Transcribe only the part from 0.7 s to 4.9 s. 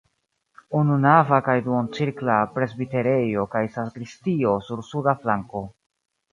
Ununava kun duoncirkla presbiterejo kaj sakristio sur